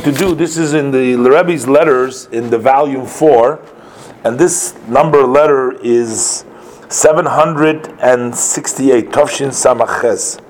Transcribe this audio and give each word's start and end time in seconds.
to 0.00 0.10
do 0.10 0.34
this 0.34 0.56
is 0.56 0.72
in 0.72 0.90
the 0.90 1.16
Rebbe's 1.18 1.68
letters 1.68 2.24
in 2.32 2.48
the 2.48 2.56
volume 2.56 3.04
four, 3.04 3.60
and 4.24 4.38
this 4.38 4.74
number 4.88 5.26
letter 5.26 5.72
is 5.82 6.46
768 6.88 9.10
Tovshin 9.10 9.50
Samaches. 9.50 10.40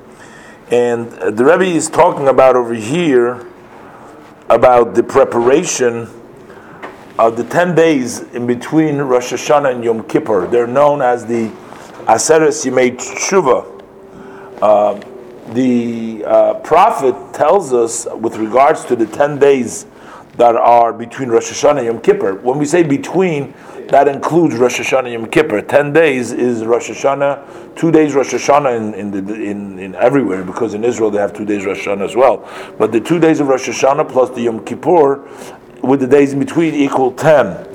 And 0.71 1.11
the 1.37 1.45
Rebbe 1.45 1.65
is 1.65 1.91
talking 1.91 2.29
about 2.29 2.55
over 2.55 2.73
here 2.73 3.45
about 4.49 4.95
the 4.95 5.03
preparation 5.03 6.09
of 7.19 7.37
the 7.37 7.43
10 7.43 7.75
days 7.75 8.21
in 8.21 8.47
between 8.47 8.99
Rosh 8.99 9.33
Hashanah 9.33 9.75
and 9.75 9.83
Yom 9.83 10.05
Kippur. 10.05 10.47
They're 10.47 10.69
known 10.69 11.03
as 11.03 11.27
the 11.27 11.49
Aseres 12.07 12.65
Yemei 12.65 12.97
Tshuva. 12.97 13.67
Uh, 14.63 15.01
the 15.55 16.25
uh, 16.25 16.55
prophet 16.61 17.35
tells 17.35 17.73
us 17.73 18.07
with 18.17 18.37
regards 18.37 18.85
to 18.87 18.97
the 18.97 19.07
10 19.07 19.39
days 19.39 19.87
that 20.37 20.57
are 20.57 20.93
between 20.93 21.29
Rosh 21.29 21.51
Hashanah 21.51 21.79
and 21.79 21.87
Yom 21.87 22.01
Kippur. 22.01 22.35
When 22.37 22.59
we 22.59 22.65
say 22.65 22.83
between, 22.83 23.55
that 23.89 24.09
includes 24.09 24.57
Rosh 24.57 24.81
Hashanah 24.81 25.05
and 25.05 25.13
Yom 25.13 25.31
Kippur. 25.31 25.61
10 25.61 25.93
days 25.93 26.33
is 26.33 26.65
Rosh 26.65 26.91
Hashanah, 26.91 27.77
two 27.77 27.91
days 27.91 28.15
Rosh 28.15 28.33
Hashanah 28.33 28.77
in, 28.77 28.95
in, 28.95 29.27
the, 29.27 29.35
in, 29.35 29.79
in 29.79 29.95
everywhere, 29.97 30.43
because 30.43 30.73
in 30.75 30.85
Israel 30.85 31.11
they 31.11 31.19
have 31.19 31.35
two 31.35 31.45
days 31.45 31.67
Rosh 31.67 31.87
Hashanah 31.87 32.05
as 32.05 32.17
well. 32.17 32.49
But 32.79 32.93
the 32.93 33.01
two 33.01 33.19
days 33.19 33.41
of 33.41 33.49
Rosh 33.49 33.69
Hashanah 33.69 34.09
plus 34.09 34.31
the 34.31 34.43
Yom 34.43 34.65
Kippur, 34.65 35.29
with 35.83 36.01
the 36.01 36.07
days 36.07 36.33
in 36.33 36.39
between, 36.39 36.75
equal 36.75 37.13
10. 37.13 37.69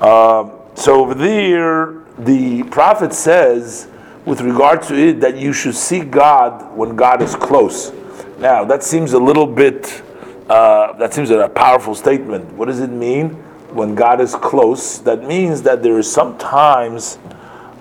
Uh, 0.00 0.50
so 0.74 1.00
over 1.00 1.14
there, 1.14 1.94
the 2.18 2.62
prophet 2.64 3.12
says, 3.12 3.88
with 4.26 4.40
regard 4.40 4.82
to 4.82 4.94
it 4.94 5.20
that 5.20 5.36
you 5.36 5.52
should 5.52 5.76
seek 5.76 6.10
God 6.10 6.76
when 6.76 6.96
God 6.96 7.22
is 7.22 7.34
close. 7.36 7.92
Now, 8.38 8.64
that 8.64 8.82
seems 8.82 9.12
a 9.12 9.18
little 9.18 9.46
bit, 9.46 10.02
uh, 10.50 10.92
that 10.94 11.14
seems 11.14 11.30
a 11.30 11.48
powerful 11.48 11.94
statement. 11.94 12.52
What 12.54 12.66
does 12.66 12.80
it 12.80 12.90
mean? 12.90 13.30
When 13.72 13.94
God 13.94 14.20
is 14.20 14.34
close, 14.34 14.98
that 15.00 15.22
means 15.22 15.62
that 15.62 15.82
there 15.82 15.98
is 15.98 16.10
sometimes, 16.10 17.18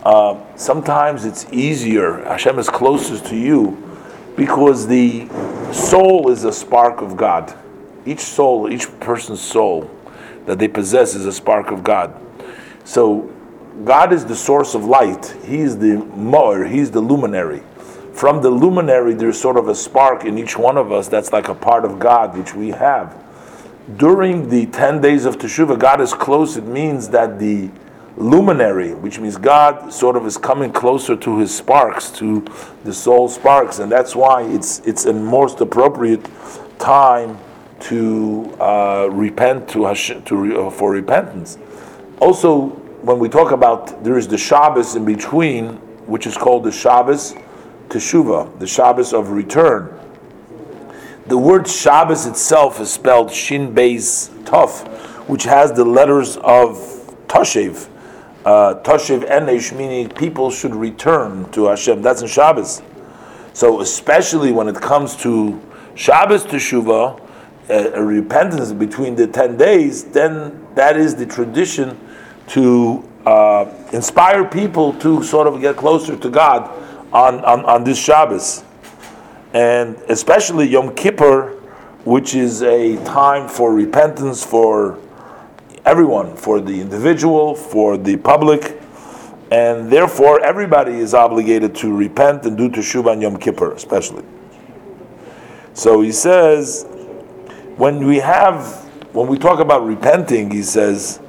uh, 0.03 0.39
sometimes 0.55 1.25
it's 1.25 1.51
easier. 1.51 2.23
Hashem 2.23 2.59
is 2.59 2.69
closest 2.69 3.25
to 3.27 3.35
you 3.35 3.81
because 4.37 4.87
the 4.87 5.27
soul 5.73 6.29
is 6.29 6.43
a 6.43 6.53
spark 6.53 7.01
of 7.01 7.17
God. 7.17 7.57
Each 8.05 8.19
soul, 8.19 8.71
each 8.71 8.87
person's 8.99 9.41
soul 9.41 9.89
that 10.45 10.59
they 10.59 10.67
possess 10.67 11.15
is 11.15 11.25
a 11.25 11.31
spark 11.31 11.71
of 11.71 11.83
God. 11.83 12.21
So 12.83 13.33
God 13.83 14.13
is 14.13 14.25
the 14.25 14.35
source 14.35 14.73
of 14.73 14.85
light. 14.85 15.35
He's 15.45 15.77
the 15.77 15.97
moer, 15.97 16.65
he's 16.65 16.91
the 16.91 17.01
luminary. 17.01 17.61
From 18.13 18.41
the 18.41 18.49
luminary, 18.49 19.13
there's 19.13 19.39
sort 19.39 19.57
of 19.57 19.67
a 19.67 19.75
spark 19.75 20.23
in 20.23 20.37
each 20.37 20.57
one 20.57 20.77
of 20.77 20.91
us 20.91 21.09
that's 21.09 21.33
like 21.33 21.49
a 21.49 21.55
part 21.55 21.83
of 21.83 21.99
God, 21.99 22.37
which 22.37 22.55
we 22.55 22.69
have. 22.69 23.21
During 23.97 24.49
the 24.49 24.67
10 24.67 25.01
days 25.01 25.25
of 25.25 25.37
Teshuvah, 25.37 25.77
God 25.77 25.99
is 25.99 26.13
close. 26.13 26.55
It 26.55 26.65
means 26.65 27.09
that 27.09 27.37
the 27.39 27.69
luminary, 28.17 28.93
which 28.93 29.19
means 29.19 29.35
God 29.37 29.91
sort 29.91 30.15
of 30.15 30.25
is 30.25 30.37
coming 30.37 30.71
closer 30.71 31.15
to 31.17 31.39
his 31.39 31.55
sparks, 31.55 32.09
to 32.11 32.45
the 32.83 32.93
soul 32.93 33.27
sparks, 33.27 33.79
and 33.79 33.91
that's 33.91 34.15
why 34.15 34.43
it's 34.43 34.79
it's 34.79 35.05
a 35.05 35.13
most 35.13 35.59
appropriate 35.59 36.25
time 36.79 37.37
to 37.81 38.55
uh, 38.59 39.09
repent 39.11 39.67
to, 39.69 39.85
Hashem, 39.85 40.23
to 40.23 40.67
uh, 40.67 40.69
for 40.69 40.91
repentance. 40.91 41.57
Also, 42.19 42.81
when 43.05 43.19
we 43.19 43.29
talk 43.29 43.51
about 43.51 44.03
there 44.03 44.17
is 44.17 44.27
the 44.27 44.37
Shabbos 44.37 44.95
in 44.95 45.05
between, 45.05 45.75
which 46.07 46.25
is 46.25 46.35
called 46.35 46.63
the 46.63 46.71
Shabbos 46.71 47.35
Teshuvah, 47.89 48.57
the 48.57 48.65
Shabbos 48.65 49.13
of 49.13 49.29
return. 49.29 49.93
The 51.27 51.37
word 51.37 51.67
Shabbos 51.67 52.25
itself 52.25 52.79
is 52.79 52.91
spelled 52.91 53.31
Shin 53.31 53.75
Beis 53.75 54.29
Tov, 54.45 54.87
which 55.29 55.43
has 55.43 55.71
the 55.71 55.85
letters 55.85 56.37
of 56.37 56.77
Tashiv. 57.27 57.89
Uh, 58.43 58.81
Toshev 58.81 59.29
Enesh, 59.29 59.75
meaning 59.75 60.09
people 60.09 60.49
should 60.49 60.73
return 60.73 61.49
to 61.51 61.65
Hashem. 61.65 62.01
That's 62.01 62.23
in 62.23 62.27
Shabbos. 62.27 62.81
So, 63.53 63.81
especially 63.81 64.51
when 64.51 64.67
it 64.67 64.75
comes 64.77 65.15
to 65.17 65.61
Shabbos 65.93 66.43
Teshuvah, 66.43 67.21
a, 67.69 67.93
a 67.93 68.03
repentance 68.03 68.71
between 68.71 69.15
the 69.15 69.27
10 69.27 69.57
days, 69.57 70.05
then 70.05 70.67
that 70.73 70.97
is 70.97 71.15
the 71.15 71.27
tradition 71.27 71.99
to 72.47 73.07
uh, 73.25 73.71
inspire 73.91 74.45
people 74.45 74.93
to 74.99 75.23
sort 75.23 75.47
of 75.47 75.61
get 75.61 75.75
closer 75.75 76.15
to 76.15 76.29
God 76.29 76.69
on, 77.11 77.43
on, 77.43 77.65
on 77.65 77.83
this 77.83 77.97
Shabbos. 77.97 78.63
And 79.53 79.95
especially 80.09 80.67
Yom 80.67 80.93
Kippur, 80.95 81.51
which 82.03 82.35
is 82.35 82.61
a 82.61 82.97
time 83.05 83.47
for 83.47 83.73
repentance 83.73 84.43
for 84.43 84.99
everyone, 85.85 86.35
for 86.35 86.59
the 86.59 86.81
individual, 86.81 87.55
for 87.55 87.97
the 87.97 88.17
public, 88.17 88.79
and 89.51 89.91
therefore 89.91 90.43
everybody 90.43 90.93
is 90.93 91.13
obligated 91.13 91.75
to 91.75 91.95
repent 91.95 92.45
and 92.45 92.57
do 92.57 92.69
teshuvah 92.69 93.11
on 93.11 93.21
Yom 93.21 93.37
Kippur, 93.37 93.71
especially. 93.73 94.23
So 95.73 96.01
he 96.01 96.11
says, 96.11 96.85
when 97.77 98.05
we 98.05 98.17
have, 98.17 98.65
when 99.13 99.27
we 99.27 99.37
talk 99.37 99.59
about 99.59 99.85
repenting, 99.85 100.49
he 100.49 100.63
says, 100.63 101.19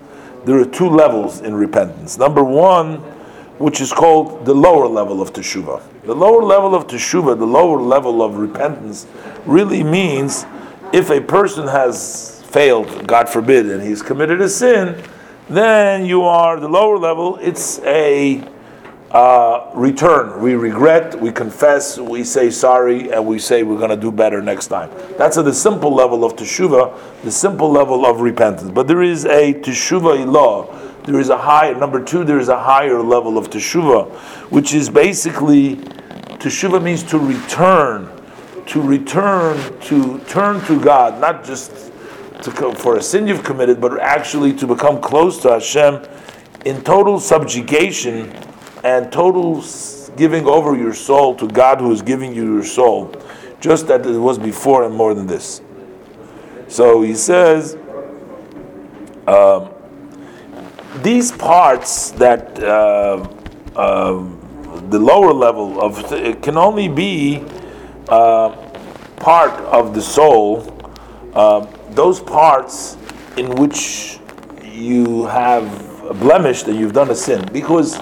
there 0.46 0.60
are 0.60 0.64
two 0.64 0.88
levels 0.88 1.40
in 1.40 1.54
repentance. 1.54 2.18
Number 2.18 2.42
one, 2.42 2.98
which 3.58 3.80
is 3.80 3.92
called 3.92 4.44
the 4.44 4.54
lower 4.54 4.86
level 4.86 5.20
of 5.20 5.32
teshuvah. 5.32 5.82
The 6.04 6.14
lower 6.14 6.42
level 6.42 6.72
of 6.72 6.86
teshuvah, 6.86 7.36
the 7.36 7.46
lower 7.46 7.80
level 7.80 8.22
of 8.22 8.36
repentance, 8.36 9.08
really 9.44 9.82
means 9.82 10.46
if 10.92 11.10
a 11.10 11.20
person 11.20 11.66
has 11.66 12.44
failed, 12.46 13.08
God 13.08 13.28
forbid, 13.28 13.66
and 13.66 13.82
he's 13.82 14.02
committed 14.02 14.40
a 14.40 14.48
sin, 14.48 15.02
then 15.48 16.06
you 16.06 16.22
are 16.22 16.60
the 16.60 16.68
lower 16.68 16.96
level. 16.96 17.38
It's 17.38 17.80
a 17.80 18.46
uh, 19.16 19.70
return. 19.72 20.42
We 20.42 20.56
regret, 20.56 21.18
we 21.18 21.32
confess, 21.32 21.96
we 21.96 22.22
say 22.22 22.50
sorry, 22.50 23.10
and 23.10 23.26
we 23.26 23.38
say 23.38 23.62
we're 23.62 23.78
going 23.78 23.88
to 23.88 23.96
do 23.96 24.12
better 24.12 24.42
next 24.42 24.66
time. 24.66 24.90
That's 25.16 25.38
at 25.38 25.46
the 25.46 25.54
simple 25.54 25.94
level 25.94 26.22
of 26.22 26.36
teshuvah, 26.36 27.22
the 27.22 27.30
simple 27.30 27.70
level 27.70 28.04
of 28.04 28.20
repentance. 28.20 28.70
But 28.70 28.88
there 28.88 29.02
is 29.02 29.24
a 29.24 29.54
teshuvah 29.54 30.26
ila'ah. 30.26 31.04
There 31.04 31.18
is 31.18 31.30
a 31.30 31.38
high 31.38 31.72
number 31.72 32.04
two. 32.04 32.24
There 32.24 32.38
is 32.38 32.50
a 32.50 32.62
higher 32.62 33.00
level 33.00 33.38
of 33.38 33.48
teshuvah, 33.48 34.12
which 34.50 34.74
is 34.74 34.90
basically 34.90 35.76
teshuvah 35.76 36.82
means 36.82 37.02
to 37.04 37.18
return, 37.18 38.10
to 38.66 38.82
return, 38.82 39.80
to 39.80 40.18
turn 40.26 40.62
to 40.66 40.78
God, 40.78 41.22
not 41.22 41.42
just 41.42 41.70
to 42.42 42.74
for 42.74 42.98
a 42.98 43.02
sin 43.02 43.26
you've 43.26 43.44
committed, 43.44 43.80
but 43.80 43.98
actually 43.98 44.52
to 44.52 44.66
become 44.66 45.00
close 45.00 45.40
to 45.40 45.52
Hashem 45.52 46.04
in 46.66 46.82
total 46.82 47.18
subjugation 47.18 48.30
and 48.86 49.10
total 49.10 49.64
giving 50.16 50.46
over 50.46 50.76
your 50.76 50.94
soul 50.94 51.34
to 51.34 51.48
God 51.48 51.80
who 51.80 51.90
is 51.90 52.02
giving 52.02 52.32
you 52.32 52.54
your 52.54 52.62
soul, 52.62 53.12
just 53.60 53.88
that 53.88 54.06
it 54.06 54.16
was 54.16 54.38
before 54.38 54.84
and 54.84 54.94
more 54.94 55.12
than 55.12 55.26
this. 55.26 55.60
So 56.68 57.02
he 57.02 57.16
says, 57.16 57.76
um, 59.26 59.70
these 61.02 61.32
parts 61.32 62.12
that 62.12 62.62
uh, 62.62 63.28
uh, 63.74 64.24
the 64.88 65.00
lower 65.00 65.32
level 65.32 65.80
of 65.80 66.12
it 66.12 66.40
can 66.40 66.56
only 66.56 66.86
be 66.86 67.44
uh, 68.08 68.50
part 69.16 69.52
of 69.64 69.94
the 69.94 70.00
soul, 70.00 70.62
uh, 71.34 71.66
those 71.90 72.20
parts 72.20 72.96
in 73.36 73.50
which 73.56 74.20
you 74.62 75.26
have 75.26 75.66
blemished 76.20 76.68
and 76.68 76.78
you've 76.78 76.92
done 76.92 77.10
a 77.10 77.16
sin, 77.16 77.44
because 77.52 77.98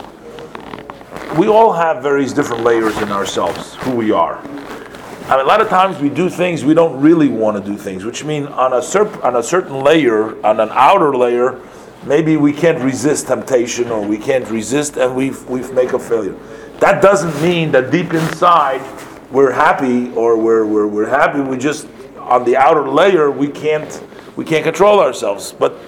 we 1.37 1.49
all 1.49 1.73
have 1.73 2.03
various 2.03 2.33
different 2.33 2.63
layers 2.63 2.97
in 2.99 3.11
ourselves, 3.11 3.75
who 3.77 3.95
we 3.95 4.13
are. 4.13 4.39
I 4.39 5.37
mean, 5.37 5.41
a 5.41 5.45
lot 5.45 5.61
of 5.61 5.69
times 5.69 5.99
we 5.99 6.09
do 6.11 6.29
things 6.29 6.65
we 6.65 6.75
don't 6.75 7.01
really 7.01 7.29
want 7.29 7.57
to 7.57 7.71
do 7.73 7.79
things, 7.79 8.05
which 8.05 8.25
means 8.25 8.47
on 8.49 8.75
a 8.75 8.83
cer- 8.83 9.23
on 9.25 9.37
a 9.37 9.43
certain 9.43 9.81
layer, 9.81 10.45
on 10.45 10.61
an 10.61 10.69
outer 10.73 11.17
layer, 11.17 11.61
maybe 12.05 12.37
we 12.37 12.53
can't 12.53 12.79
resist 12.83 13.27
temptation 13.29 13.91
or 13.91 14.07
we 14.07 14.19
can't 14.19 14.49
resist 14.51 14.97
and 14.97 15.17
we 15.17 15.31
we 15.49 15.61
make 15.73 15.93
a 15.93 15.99
failure. 15.99 16.37
That 16.79 17.01
doesn't 17.03 17.41
mean 17.43 17.73
that 17.73 17.91
deep 17.91 18.13
inside 18.13 18.83
we're 19.31 19.51
happy 19.51 20.13
or 20.13 20.37
we're, 20.37 20.65
we're, 20.65 20.87
we're 20.87 21.09
happy. 21.09 21.41
We 21.41 21.57
just 21.57 21.89
on 22.19 22.45
the 22.45 22.57
outer 22.57 22.89
layer 22.89 23.31
we 23.31 23.49
can't 23.49 24.03
we 24.37 24.45
can't 24.45 24.65
control 24.65 25.01
ourselves, 25.01 25.53
but 25.53 25.79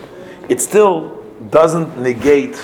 it 0.49 0.61
still 0.61 1.23
doesn't 1.51 1.99
negate 1.99 2.59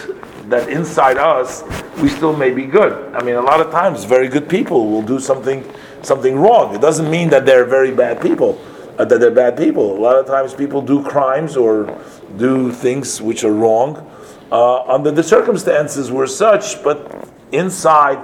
that 0.49 0.69
inside 0.69 1.19
us 1.19 1.63
we 2.01 2.09
still 2.09 2.37
may 2.37 2.51
be 2.51 2.65
good. 2.65 3.15
I 3.15 3.23
mean, 3.23 3.35
a 3.35 3.41
lot 3.41 3.61
of 3.61 3.71
times, 3.71 4.05
very 4.05 4.29
good 4.29 4.49
people 4.49 4.91
will 4.91 5.03
do 5.03 5.21
something 5.21 5.65
something 6.03 6.37
wrong. 6.37 6.75
It 6.75 6.81
doesn't 6.81 7.11
mean 7.11 7.31
that 7.31 7.47
they're 7.47 7.65
very 7.65 7.93
bad 7.95 8.21
people, 8.21 8.61
uh, 8.99 9.05
that 9.05 9.21
they're 9.21 9.31
bad 9.31 9.57
people. 9.57 9.97
A 9.97 10.01
lot 10.01 10.17
of 10.17 10.27
times, 10.27 10.55
people 10.55 10.83
do 10.83 11.03
crimes 11.03 11.57
or 11.57 11.99
do 12.37 12.73
things 12.73 13.21
which 13.21 13.45
are 13.45 13.53
wrong 13.53 14.09
uh, 14.53 14.83
under 14.83 15.11
the 15.11 15.23
circumstances 15.23 16.13
were 16.13 16.27
such, 16.27 16.83
but 16.85 17.27
inside. 17.53 18.21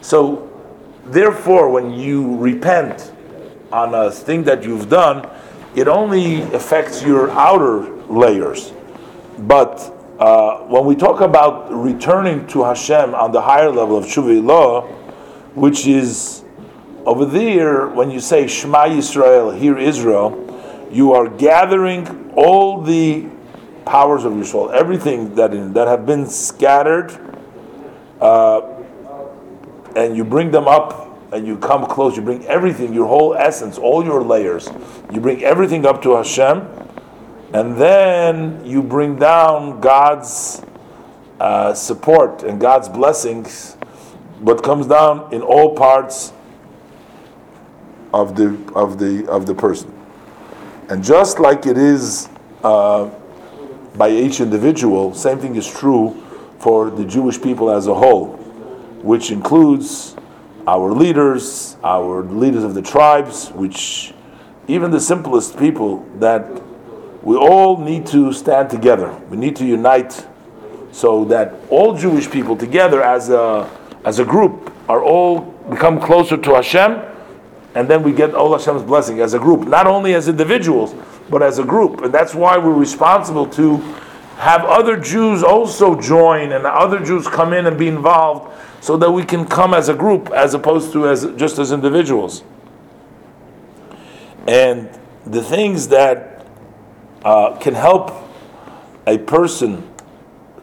So, 0.00 0.50
therefore, 1.06 1.70
when 1.70 1.92
you 1.92 2.36
repent 2.36 3.12
on 3.70 3.94
a 3.94 4.10
thing 4.10 4.42
that 4.42 4.64
you've 4.64 4.90
done, 4.90 5.30
it 5.76 5.86
only 5.86 6.42
affects 6.52 7.02
your 7.02 7.30
outer 7.30 7.88
layers. 8.06 8.72
But 9.38 10.01
uh, 10.22 10.58
when 10.68 10.84
we 10.84 10.94
talk 10.94 11.20
about 11.20 11.68
returning 11.72 12.46
to 12.46 12.62
Hashem 12.62 13.12
on 13.12 13.32
the 13.32 13.40
higher 13.40 13.72
level 13.72 13.98
of 13.98 14.04
Shuvah 14.04 14.40
Ila'ah, 14.40 14.88
which 15.56 15.88
is 15.88 16.44
over 17.04 17.24
there, 17.24 17.88
when 17.88 18.08
you 18.08 18.20
say 18.20 18.46
Shema 18.46 18.84
Yisrael, 18.84 19.58
hear 19.58 19.76
Israel, 19.76 20.38
you 20.92 21.12
are 21.12 21.26
gathering 21.28 22.32
all 22.36 22.82
the 22.82 23.26
powers 23.84 24.24
of 24.24 24.36
your 24.36 24.44
soul, 24.44 24.70
everything 24.70 25.34
that 25.34 25.52
in, 25.54 25.72
that 25.72 25.88
have 25.88 26.06
been 26.06 26.28
scattered, 26.28 27.10
uh, 28.20 28.60
and 29.96 30.16
you 30.16 30.22
bring 30.24 30.52
them 30.52 30.68
up 30.68 31.18
and 31.32 31.44
you 31.44 31.58
come 31.58 31.84
close. 31.86 32.16
You 32.16 32.22
bring 32.22 32.46
everything, 32.46 32.94
your 32.94 33.08
whole 33.08 33.34
essence, 33.34 33.76
all 33.76 34.04
your 34.04 34.22
layers. 34.22 34.70
You 35.12 35.20
bring 35.20 35.42
everything 35.42 35.84
up 35.84 36.00
to 36.02 36.14
Hashem, 36.14 36.60
and 37.52 37.76
then 37.76 38.64
you 38.64 38.82
bring 38.82 39.16
down 39.16 39.80
God's 39.80 40.62
uh, 41.38 41.74
support 41.74 42.42
and 42.42 42.60
God's 42.60 42.88
blessings. 42.88 43.74
What 44.40 44.62
comes 44.62 44.86
down 44.86 45.32
in 45.32 45.42
all 45.42 45.74
parts 45.76 46.32
of 48.12 48.36
the 48.36 48.58
of 48.74 48.98
the 48.98 49.26
of 49.28 49.46
the 49.46 49.54
person, 49.54 49.92
and 50.88 51.02
just 51.04 51.38
like 51.38 51.66
it 51.66 51.78
is. 51.78 52.28
Uh, 52.62 53.10
by 53.96 54.10
each 54.10 54.40
individual, 54.40 55.14
same 55.14 55.38
thing 55.38 55.56
is 55.56 55.70
true 55.70 56.22
for 56.58 56.90
the 56.90 57.04
Jewish 57.04 57.40
people 57.40 57.70
as 57.70 57.86
a 57.86 57.94
whole, 57.94 58.36
which 59.02 59.30
includes 59.30 60.16
our 60.66 60.92
leaders, 60.92 61.76
our 61.82 62.22
leaders 62.22 62.64
of 62.64 62.74
the 62.74 62.82
tribes, 62.82 63.50
which 63.50 64.14
even 64.68 64.90
the 64.90 65.00
simplest 65.00 65.58
people, 65.58 66.08
that 66.18 66.62
we 67.22 67.36
all 67.36 67.78
need 67.78 68.06
to 68.06 68.32
stand 68.32 68.70
together. 68.70 69.12
We 69.30 69.36
need 69.36 69.56
to 69.56 69.64
unite 69.64 70.26
so 70.90 71.24
that 71.26 71.54
all 71.70 71.96
Jewish 71.96 72.30
people 72.30 72.56
together 72.56 73.02
as 73.02 73.30
a, 73.30 73.70
as 74.04 74.18
a 74.18 74.24
group 74.24 74.72
are 74.88 75.02
all 75.02 75.40
become 75.70 76.00
closer 76.00 76.36
to 76.36 76.54
Hashem, 76.54 77.00
and 77.74 77.88
then 77.88 78.02
we 78.02 78.12
get 78.12 78.34
all 78.34 78.52
Hashem's 78.52 78.82
blessing 78.82 79.20
as 79.20 79.32
a 79.34 79.38
group, 79.38 79.66
not 79.66 79.86
only 79.86 80.14
as 80.14 80.28
individuals, 80.28 80.94
but 81.30 81.42
as 81.42 81.58
a 81.58 81.64
group. 81.64 82.02
And 82.02 82.12
that's 82.12 82.34
why 82.34 82.58
we're 82.58 82.72
responsible 82.72 83.46
to 83.50 83.78
have 84.36 84.64
other 84.64 84.96
Jews 84.98 85.42
also 85.42 85.98
join 86.00 86.52
and 86.52 86.66
other 86.66 86.98
Jews 86.98 87.28
come 87.28 87.52
in 87.52 87.66
and 87.66 87.78
be 87.78 87.86
involved 87.86 88.52
so 88.80 88.96
that 88.96 89.10
we 89.10 89.24
can 89.24 89.46
come 89.46 89.72
as 89.72 89.88
a 89.88 89.94
group 89.94 90.30
as 90.30 90.54
opposed 90.54 90.92
to 90.92 91.08
as 91.08 91.26
just 91.36 91.58
as 91.58 91.70
individuals. 91.70 92.42
And 94.48 94.90
the 95.24 95.42
things 95.42 95.88
that 95.88 96.31
uh, 97.24 97.56
can 97.58 97.74
help 97.74 98.12
a 99.06 99.18
person 99.18 99.88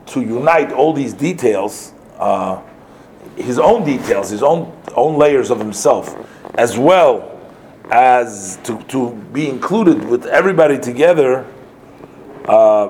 to 0.07 0.21
unite 0.21 0.71
all 0.71 0.93
these 0.93 1.13
details, 1.13 1.93
uh, 2.17 2.61
his 3.35 3.59
own 3.59 3.85
details, 3.85 4.29
his 4.29 4.43
own 4.43 4.75
own 4.95 5.17
layers 5.17 5.49
of 5.51 5.59
himself, 5.59 6.15
as 6.55 6.77
well 6.77 7.39
as 7.91 8.57
to, 8.63 8.81
to 8.83 9.11
be 9.33 9.47
included 9.47 10.03
with 10.05 10.25
everybody 10.25 10.77
together, 10.77 11.45
uh, 12.45 12.89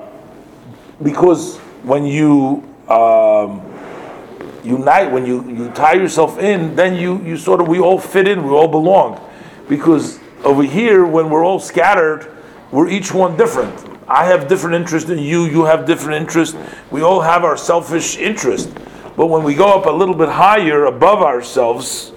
because 1.02 1.58
when 1.84 2.06
you 2.06 2.64
um, 2.88 3.62
unite, 4.64 5.12
when 5.12 5.26
you, 5.26 5.48
you 5.50 5.70
tie 5.72 5.94
yourself 5.94 6.38
in, 6.40 6.76
then 6.76 6.96
you, 6.96 7.22
you 7.24 7.38
sort 7.38 7.62
of, 7.62 7.68
we 7.68 7.80
all 7.80 8.00
fit 8.00 8.28
in, 8.28 8.44
we 8.44 8.50
all 8.50 8.68
belong. 8.68 9.24
Because 9.68 10.20
over 10.44 10.64
here, 10.64 11.06
when 11.06 11.30
we're 11.30 11.46
all 11.46 11.60
scattered, 11.60 12.36
we're 12.72 12.90
each 12.90 13.14
one 13.14 13.36
different. 13.38 13.74
I 14.08 14.26
have 14.26 14.48
different 14.48 14.76
interest 14.76 15.08
than 15.08 15.20
you, 15.20 15.46
you 15.46 15.66
have 15.66 15.86
different 15.86 16.22
interest. 16.22 16.58
We 16.92 17.02
all 17.02 17.22
have 17.22 17.44
our 17.44 17.58
selfish 17.58 18.18
interest. 18.18 18.74
But 19.16 19.28
when 19.28 19.44
we 19.44 19.54
go 19.54 19.78
up 19.78 19.86
a 19.86 19.92
little 19.92 20.16
bit 20.16 20.30
higher 20.30 20.86
above 20.86 21.22
ourselves, 21.22 22.12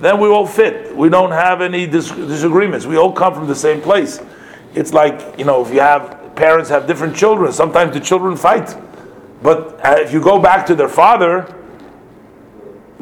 then 0.00 0.20
we 0.20 0.28
all 0.28 0.46
fit. 0.46 0.94
We 0.94 1.08
don't 1.08 1.32
have 1.32 1.60
any 1.60 1.86
dis- 1.86 2.10
disagreements. 2.10 2.86
We 2.86 2.96
all 2.96 3.12
come 3.12 3.34
from 3.34 3.46
the 3.46 3.54
same 3.54 3.80
place. 3.80 4.20
It's 4.74 4.92
like, 4.92 5.38
you 5.38 5.44
know, 5.44 5.64
if 5.64 5.72
you 5.72 5.80
have 5.80 6.34
parents 6.36 6.70
have 6.70 6.86
different 6.86 7.16
children, 7.16 7.52
sometimes 7.52 7.94
the 7.94 8.00
children 8.00 8.36
fight. 8.36 8.76
But 9.42 9.84
uh, 9.84 9.96
if 9.98 10.12
you 10.12 10.20
go 10.20 10.38
back 10.38 10.66
to 10.66 10.74
their 10.74 10.88
father, 10.88 11.54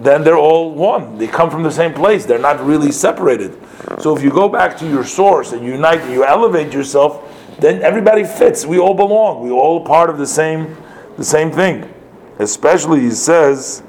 then 0.06 0.22
they're 0.22 0.38
all 0.38 0.72
one. 0.72 1.18
They 1.18 1.26
come 1.26 1.50
from 1.50 1.62
the 1.62 1.70
same 1.70 1.92
place. 1.92 2.24
They're 2.24 2.38
not 2.38 2.64
really 2.64 2.92
separated. 2.92 3.58
So 4.00 4.16
if 4.16 4.22
you 4.22 4.30
go 4.30 4.48
back 4.48 4.78
to 4.78 4.88
your 4.88 5.04
source 5.04 5.52
and 5.52 5.64
unite 5.64 6.00
and 6.00 6.12
you 6.12 6.24
elevate 6.24 6.72
yourself, 6.72 7.32
then 7.58 7.82
everybody 7.82 8.24
fits. 8.24 8.64
We 8.64 8.78
all 8.78 8.94
belong. 8.94 9.42
We 9.42 9.50
all 9.50 9.84
part 9.84 10.10
of 10.10 10.18
the 10.18 10.26
same 10.26 10.76
the 11.16 11.24
same 11.24 11.50
thing. 11.50 11.92
Especially 12.38 13.00
he 13.00 13.10
says 13.10 13.82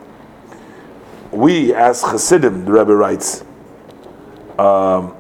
we 1.32 1.74
as 1.74 2.02
Hasidim, 2.02 2.66
the 2.66 2.72
Rebbe 2.72 2.96
writes, 2.96 3.44
um, 4.58 5.16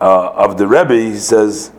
uh, 0.00 0.30
of 0.30 0.56
the 0.56 0.66
Rebbe, 0.66 0.94
he 0.94 1.16
says, 1.16 1.72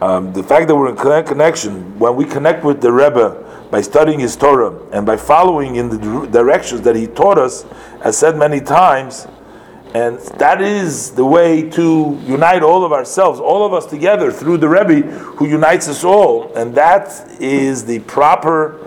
um, 0.00 0.32
the 0.32 0.42
fact 0.42 0.66
that 0.66 0.74
we're 0.74 0.90
in 0.90 1.24
connection, 1.24 1.98
when 1.98 2.16
we 2.16 2.24
connect 2.24 2.64
with 2.64 2.80
the 2.80 2.92
Rebbe 2.92 3.41
by 3.72 3.80
studying 3.80 4.20
his 4.20 4.36
Torah 4.36 4.78
and 4.92 5.06
by 5.06 5.16
following 5.16 5.76
in 5.76 5.88
the 5.88 6.26
directions 6.26 6.82
that 6.82 6.94
he 6.94 7.06
taught 7.06 7.38
us, 7.38 7.64
as 8.02 8.18
said 8.18 8.36
many 8.36 8.60
times, 8.60 9.26
and 9.94 10.18
that 10.38 10.60
is 10.60 11.12
the 11.12 11.24
way 11.24 11.70
to 11.70 12.20
unite 12.26 12.62
all 12.62 12.84
of 12.84 12.92
ourselves, 12.92 13.40
all 13.40 13.64
of 13.64 13.72
us 13.72 13.86
together 13.86 14.30
through 14.30 14.58
the 14.58 14.68
Rebbe 14.68 15.00
who 15.08 15.48
unites 15.48 15.88
us 15.88 16.04
all. 16.04 16.52
And 16.54 16.74
that 16.74 17.26
is 17.40 17.86
the 17.86 18.00
proper 18.00 18.86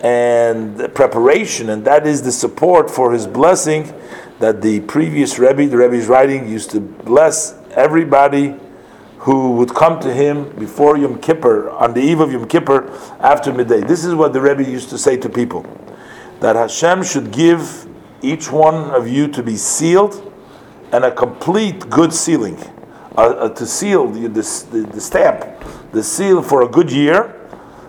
and 0.00 0.94
preparation, 0.94 1.68
and 1.70 1.84
that 1.84 2.06
is 2.06 2.22
the 2.22 2.32
support 2.32 2.88
for 2.88 3.12
his 3.12 3.26
blessing 3.26 3.92
that 4.38 4.62
the 4.62 4.78
previous 4.82 5.40
Rebbe, 5.40 5.66
the 5.66 5.76
Rebbe's 5.76 6.06
writing, 6.06 6.48
used 6.48 6.70
to 6.70 6.80
bless 6.80 7.54
everybody 7.72 8.54
who 9.20 9.52
would 9.52 9.74
come 9.74 10.00
to 10.00 10.12
him 10.12 10.50
before 10.56 10.96
Yom 10.96 11.20
Kippur, 11.20 11.70
on 11.70 11.92
the 11.92 12.00
eve 12.00 12.20
of 12.20 12.32
Yom 12.32 12.48
Kippur, 12.48 12.90
after 13.20 13.52
midday. 13.52 13.80
This 13.80 14.04
is 14.04 14.14
what 14.14 14.32
the 14.32 14.40
Rebbe 14.40 14.64
used 14.64 14.88
to 14.90 14.98
say 14.98 15.16
to 15.18 15.28
people 15.28 15.66
that 16.40 16.56
Hashem 16.56 17.02
should 17.02 17.30
give 17.30 17.86
each 18.22 18.50
one 18.50 18.90
of 18.90 19.06
you 19.06 19.28
to 19.28 19.42
be 19.42 19.56
sealed 19.56 20.32
and 20.92 21.04
a 21.04 21.10
complete 21.10 21.88
good 21.90 22.12
sealing. 22.14 22.56
Uh, 23.16 23.22
uh, 23.22 23.48
to 23.50 23.66
seal 23.66 24.06
the, 24.08 24.28
the, 24.28 24.88
the 24.92 25.00
stamp, 25.00 25.44
the 25.90 26.02
seal 26.02 26.40
for 26.40 26.62
a 26.62 26.68
good 26.68 26.90
year, 26.90 27.36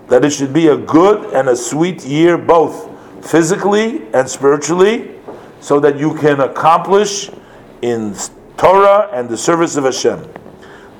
that 0.08 0.24
it 0.24 0.30
should 0.30 0.52
be 0.52 0.66
a 0.66 0.76
good 0.76 1.32
and 1.32 1.48
a 1.48 1.56
sweet 1.56 2.04
year, 2.04 2.36
both 2.36 2.90
physically 3.24 4.04
and 4.12 4.28
spiritually, 4.28 5.14
so 5.60 5.78
that 5.78 5.96
you 5.96 6.12
can 6.16 6.40
accomplish 6.40 7.30
in 7.82 8.14
Torah 8.56 9.08
and 9.12 9.28
the 9.28 9.36
service 9.36 9.76
of 9.76 9.84
Hashem. 9.84 10.31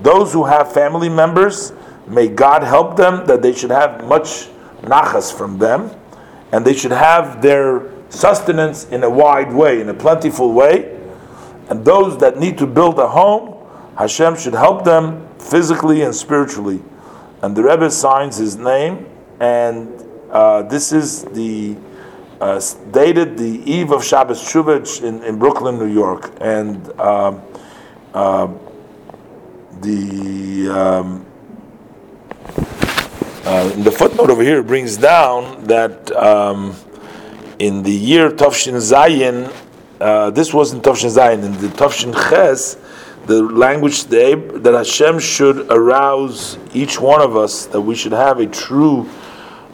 Those 0.02 0.32
who 0.32 0.44
have 0.44 0.72
family 0.72 1.08
members, 1.08 1.72
may 2.06 2.28
God 2.28 2.62
help 2.62 2.96
them 2.96 3.26
that 3.26 3.42
they 3.42 3.52
should 3.52 3.70
have 3.70 4.04
much 4.04 4.48
nachas 4.82 5.32
from 5.32 5.58
them, 5.58 5.90
and 6.52 6.64
they 6.64 6.74
should 6.74 6.90
have 6.92 7.40
their 7.40 7.90
sustenance 8.10 8.84
in 8.86 9.04
a 9.04 9.10
wide 9.10 9.52
way, 9.52 9.80
in 9.80 9.88
a 9.88 9.94
plentiful 9.94 10.52
way. 10.52 10.98
And 11.70 11.84
those 11.84 12.18
that 12.18 12.38
need 12.38 12.58
to 12.58 12.66
build 12.66 12.98
a 12.98 13.08
home, 13.08 13.56
Hashem 13.96 14.36
should 14.36 14.54
help 14.54 14.84
them 14.84 15.28
physically 15.38 16.02
and 16.02 16.14
spiritually 16.14 16.82
and 17.42 17.56
the 17.56 17.62
Rebbe 17.64 17.90
signs 17.90 18.36
his 18.36 18.56
name, 18.56 19.06
and 19.40 19.88
uh, 20.30 20.62
this 20.62 20.92
is 20.92 21.24
the 21.24 21.76
uh, 22.40 22.60
dated 22.92 23.36
the 23.36 23.62
eve 23.70 23.90
of 23.90 24.04
Shabbos 24.04 24.40
Shuvah 24.40 25.02
in, 25.02 25.22
in 25.24 25.38
Brooklyn, 25.38 25.78
New 25.78 25.92
York, 25.92 26.32
and 26.40 26.88
um, 27.00 27.42
uh, 28.14 28.48
the 29.80 30.68
um, 30.68 31.26
uh, 33.44 33.68
the 33.82 33.90
footnote 33.90 34.30
over 34.30 34.42
here 34.42 34.62
brings 34.62 34.96
down 34.96 35.64
that 35.64 36.10
um, 36.12 36.76
in 37.58 37.82
the 37.82 37.90
year 37.90 38.30
Tovshin 38.30 38.74
Zayin, 38.74 39.52
uh, 40.00 40.30
this 40.30 40.54
wasn't 40.54 40.84
Tovshin 40.84 41.10
Zayin, 41.10 41.44
in 41.44 41.52
the 41.60 41.68
Tovshin 41.68 42.12
Ches, 42.12 42.76
the 43.26 43.42
language 43.42 44.04
day 44.08 44.34
that 44.34 44.74
Hashem 44.74 45.18
should 45.18 45.70
arouse 45.70 46.56
each 46.72 47.00
one 47.00 47.20
of 47.20 47.36
us, 47.36 47.66
that 47.66 47.80
we 47.80 47.94
should 47.94 48.12
have 48.12 48.38
a 48.38 48.46
true 48.46 49.08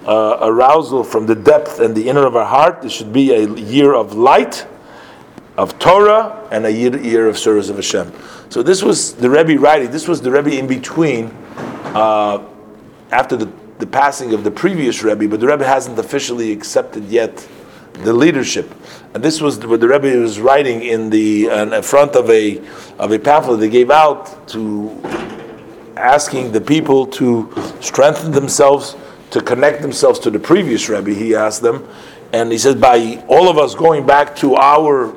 uh, 0.07 0.39
arousal 0.41 1.05
from 1.05 1.27
the 1.27 1.35
depth 1.35 1.81
and 1.81 1.95
the 1.95 2.09
inner 2.09 2.27
of 2.27 2.37
our 2.37 2.47
heart. 2.47 2.83
This 2.83 2.93
should 2.93 3.13
be 3.13 3.33
a 3.33 3.47
year 3.49 3.95
of 3.95 4.15
light, 4.15 4.67
of 5.59 5.77
Torah, 5.81 6.49
and 6.53 6.65
a 6.65 6.71
year, 6.71 6.97
year 6.97 7.29
of 7.29 7.37
service 7.37 7.69
of 7.69 7.77
Hashem. 7.77 8.13
So 8.49 8.63
this 8.63 8.83
was 8.83 9.15
the 9.15 9.29
Rebbe 9.29 9.59
writing. 9.59 9.91
This 9.91 10.07
was 10.07 10.23
the 10.23 10.31
Rebbe 10.31 10.57
in 10.57 10.69
between, 10.69 11.27
uh, 11.95 12.45
after 13.11 13.37
the, 13.37 13.51
the 13.81 13.87
passing 13.87 14.33
of 14.35 14.45
the 14.45 14.53
previous 14.53 15.03
Rebbe, 15.03 15.27
but 15.27 15.41
the 15.41 15.49
Rebbe 15.49 15.67
hasn't 15.67 15.99
officially 15.99 16.53
accepted 16.53 17.07
yet 17.07 17.47
the 18.05 18.13
leadership. 18.13 18.73
And 19.15 19.23
this 19.23 19.41
was 19.41 19.59
what 19.67 19.81
the 19.81 19.89
Rebbe 19.89 20.17
was 20.19 20.39
writing 20.39 20.83
in 20.83 21.11
the 21.11 21.49
in 21.49 21.83
front 21.83 22.15
of 22.15 22.31
a 22.31 22.63
of 22.99 23.11
a 23.11 23.19
pamphlet 23.19 23.59
they 23.59 23.69
gave 23.69 23.91
out 23.91 24.49
to 24.51 24.97
asking 25.97 26.53
the 26.53 26.61
people 26.61 27.05
to 27.07 27.53
strengthen 27.81 28.31
themselves, 28.31 28.95
to 29.31 29.41
connect 29.41 29.83
themselves 29.83 30.21
to 30.21 30.31
the 30.31 30.39
previous 30.39 30.89
Rebbe. 30.89 31.11
He 31.11 31.35
asked 31.35 31.63
them, 31.63 31.89
and 32.33 32.53
he 32.53 32.59
says 32.59 32.75
by 32.75 33.23
all 33.29 33.49
of 33.49 33.59
us 33.59 33.75
going 33.75 34.07
back 34.07 34.37
to 34.37 34.57
our 34.57 35.15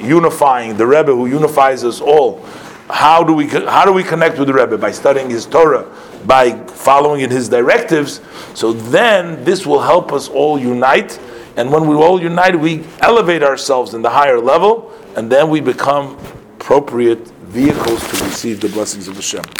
unifying 0.00 0.76
the 0.76 0.86
Rebbe 0.86 1.12
who 1.12 1.26
unifies 1.26 1.84
us 1.84 2.00
all. 2.00 2.42
How 2.90 3.22
do 3.22 3.32
we 3.34 3.46
how 3.46 3.84
do 3.84 3.92
we 3.92 4.02
connect 4.02 4.38
with 4.38 4.48
the 4.48 4.54
Rebbe 4.54 4.78
by 4.78 4.90
studying 4.90 5.28
his 5.28 5.44
Torah, 5.44 5.86
by 6.26 6.52
following 6.66 7.20
in 7.20 7.30
his 7.30 7.48
directives? 7.48 8.20
So 8.54 8.72
then 8.72 9.44
this 9.44 9.66
will 9.66 9.82
help 9.82 10.12
us 10.12 10.28
all 10.28 10.58
unite, 10.58 11.20
and 11.56 11.70
when 11.70 11.86
we 11.86 11.94
all 11.94 12.20
unite, 12.20 12.58
we 12.58 12.84
elevate 13.00 13.42
ourselves 13.42 13.94
in 13.94 14.02
the 14.02 14.10
higher 14.10 14.40
level, 14.40 14.92
and 15.16 15.30
then 15.30 15.50
we 15.50 15.60
become 15.60 16.16
appropriate 16.56 17.26
vehicles 17.48 18.00
to 18.10 18.24
receive 18.24 18.60
the 18.60 18.68
blessings 18.68 19.08
of 19.08 19.16
Hashem. 19.16 19.44